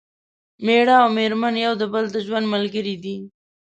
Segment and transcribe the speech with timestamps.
[0.65, 3.15] مېړه او مېرمن یو د بل د ژوند ملګري دي